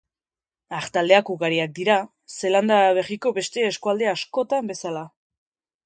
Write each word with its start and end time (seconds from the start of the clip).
Artaldeak 0.77 1.29
ugariak 1.33 1.75
dira, 1.81 1.99
Zelanda 2.39 2.81
Berriko 3.01 3.35
beste 3.39 3.69
eskualde 3.71 4.13
askotan 4.17 4.75
bezala. 4.75 5.07